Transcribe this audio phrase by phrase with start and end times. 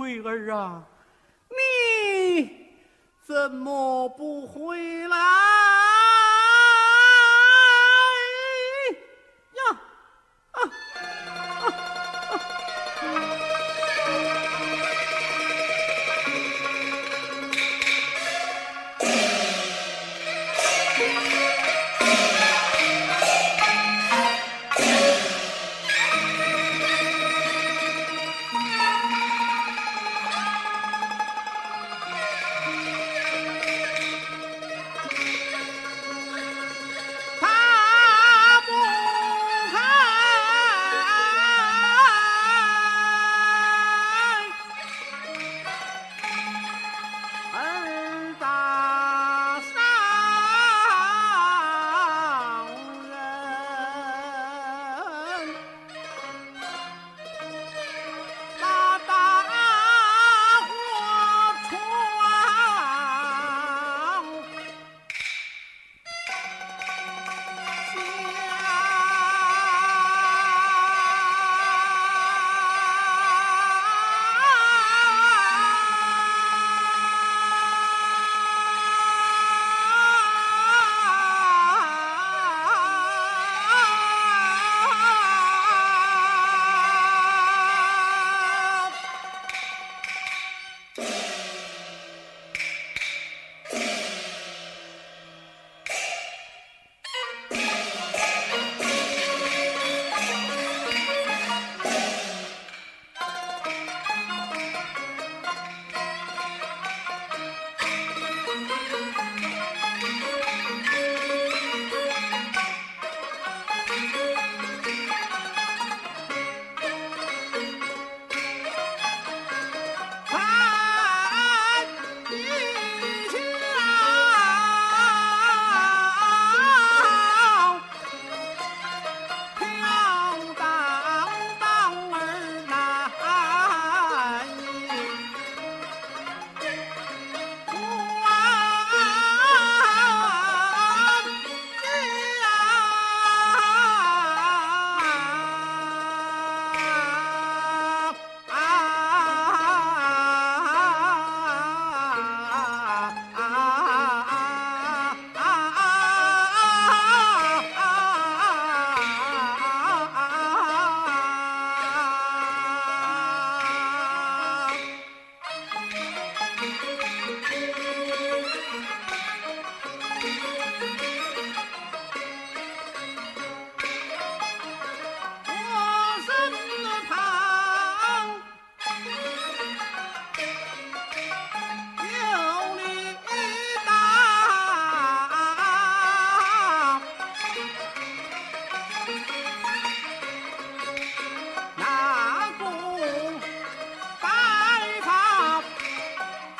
[0.00, 0.82] 贵儿啊，
[1.50, 2.50] 你
[3.22, 5.16] 怎么不回来？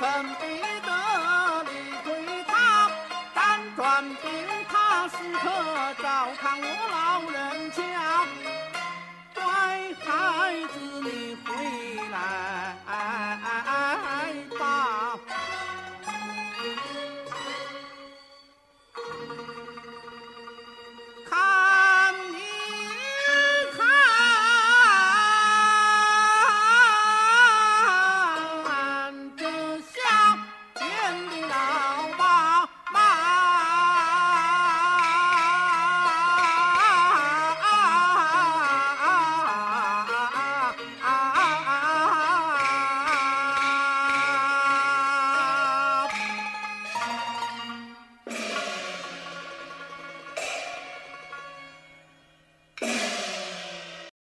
[0.00, 0.09] 分
[0.41, 2.88] 必得你对他，
[3.37, 3.38] 辗
[3.77, 4.31] 转兵，
[4.66, 5.50] 他时刻
[6.03, 7.00] 照看我。